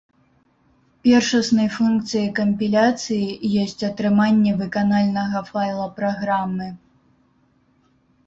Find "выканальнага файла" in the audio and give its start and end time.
4.61-5.85